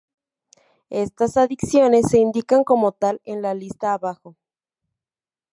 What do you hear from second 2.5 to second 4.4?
como tal en la lista abajo.